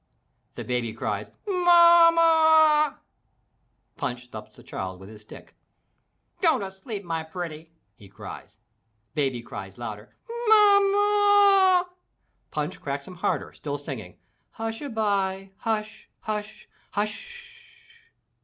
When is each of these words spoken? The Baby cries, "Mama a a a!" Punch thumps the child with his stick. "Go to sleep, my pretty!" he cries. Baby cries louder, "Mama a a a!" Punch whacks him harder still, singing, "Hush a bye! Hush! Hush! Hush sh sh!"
The 0.55 0.63
Baby 0.63 0.93
cries, 0.93 1.29
"Mama 1.45 2.21
a 2.21 2.89
a 2.89 2.91
a!" 2.95 2.99
Punch 3.97 4.29
thumps 4.31 4.55
the 4.55 4.63
child 4.63 4.99
with 4.99 5.09
his 5.09 5.21
stick. 5.21 5.53
"Go 6.41 6.57
to 6.57 6.71
sleep, 6.71 7.03
my 7.03 7.21
pretty!" 7.21 7.69
he 7.93 8.09
cries. 8.09 8.57
Baby 9.13 9.43
cries 9.43 9.77
louder, 9.77 10.15
"Mama 10.47 11.85
a 11.85 11.85
a 11.85 11.87
a!" 11.87 11.89
Punch 12.49 12.77
whacks 12.83 13.05
him 13.07 13.13
harder 13.13 13.53
still, 13.53 13.77
singing, 13.77 14.17
"Hush 14.49 14.81
a 14.81 14.89
bye! 14.89 15.51
Hush! 15.57 16.09
Hush! 16.21 16.67
Hush 16.93 17.11
sh 17.11 17.43
sh!" 17.43 17.57